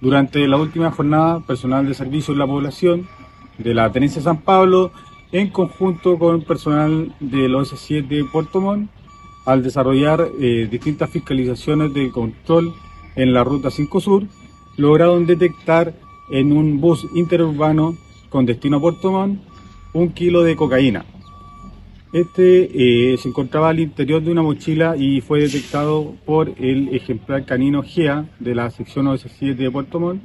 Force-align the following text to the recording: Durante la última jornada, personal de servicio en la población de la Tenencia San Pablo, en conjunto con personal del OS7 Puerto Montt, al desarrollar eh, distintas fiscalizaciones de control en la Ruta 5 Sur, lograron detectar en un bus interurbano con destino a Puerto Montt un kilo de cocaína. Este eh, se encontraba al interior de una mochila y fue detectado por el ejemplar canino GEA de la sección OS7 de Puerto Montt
Durante 0.00 0.46
la 0.46 0.56
última 0.56 0.90
jornada, 0.90 1.40
personal 1.40 1.86
de 1.86 1.94
servicio 1.94 2.32
en 2.32 2.38
la 2.38 2.46
población 2.46 3.08
de 3.58 3.74
la 3.74 3.90
Tenencia 3.90 4.22
San 4.22 4.42
Pablo, 4.42 4.92
en 5.32 5.50
conjunto 5.50 6.18
con 6.18 6.42
personal 6.42 7.12
del 7.20 7.54
OS7 7.54 8.30
Puerto 8.30 8.60
Montt, 8.60 8.90
al 9.44 9.62
desarrollar 9.62 10.28
eh, 10.40 10.68
distintas 10.70 11.10
fiscalizaciones 11.10 11.92
de 11.94 12.10
control 12.10 12.74
en 13.16 13.32
la 13.32 13.42
Ruta 13.42 13.70
5 13.70 14.00
Sur, 14.00 14.24
lograron 14.76 15.26
detectar 15.26 15.94
en 16.30 16.52
un 16.52 16.80
bus 16.80 17.06
interurbano 17.14 17.96
con 18.28 18.46
destino 18.46 18.76
a 18.76 18.80
Puerto 18.80 19.10
Montt 19.10 19.40
un 19.92 20.10
kilo 20.12 20.42
de 20.42 20.54
cocaína. 20.54 21.04
Este 22.12 23.12
eh, 23.12 23.18
se 23.18 23.28
encontraba 23.28 23.68
al 23.68 23.80
interior 23.80 24.22
de 24.22 24.30
una 24.30 24.42
mochila 24.42 24.96
y 24.96 25.20
fue 25.20 25.40
detectado 25.40 26.14
por 26.24 26.48
el 26.58 26.94
ejemplar 26.94 27.44
canino 27.44 27.82
GEA 27.82 28.26
de 28.38 28.54
la 28.54 28.70
sección 28.70 29.06
OS7 29.06 29.54
de 29.54 29.70
Puerto 29.70 30.00
Montt 30.00 30.22